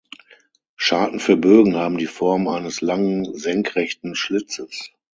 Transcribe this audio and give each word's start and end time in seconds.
Scharten 0.77 1.19
für 1.19 1.37
Bögen 1.37 1.75
haben 1.75 1.99
die 1.99 2.07
Form 2.07 2.47
eines 2.47 2.81
langen 2.81 3.37
senkrechten 3.37 4.15
Schlitzes. 4.15 4.89